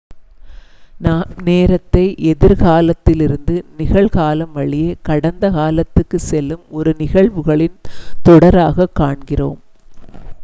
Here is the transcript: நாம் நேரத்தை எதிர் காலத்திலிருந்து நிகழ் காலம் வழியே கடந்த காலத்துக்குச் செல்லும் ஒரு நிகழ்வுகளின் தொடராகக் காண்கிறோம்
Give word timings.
நாம் 1.01 1.27
நேரத்தை 1.43 2.03
எதிர் 2.29 2.55
காலத்திலிருந்து 2.57 3.55
நிகழ் 3.77 4.09
காலம் 4.09 4.51
வழியே 4.51 4.95
கடந்த 5.01 5.51
காலத்துக்குச் 5.51 6.27
செல்லும் 6.29 6.63
ஒரு 6.71 6.93
நிகழ்வுகளின் 6.97 7.77
தொடராகக் 8.25 8.95
காண்கிறோம் 8.95 9.61